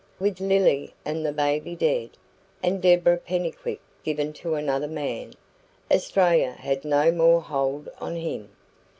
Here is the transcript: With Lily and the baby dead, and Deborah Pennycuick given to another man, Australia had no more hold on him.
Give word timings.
With 0.19 0.39
Lily 0.39 0.95
and 1.05 1.23
the 1.23 1.31
baby 1.31 1.75
dead, 1.75 2.09
and 2.63 2.81
Deborah 2.81 3.17
Pennycuick 3.19 3.79
given 4.03 4.33
to 4.33 4.55
another 4.55 4.87
man, 4.87 5.35
Australia 5.93 6.53
had 6.53 6.83
no 6.83 7.11
more 7.11 7.39
hold 7.39 7.87
on 7.99 8.15
him. 8.15 8.49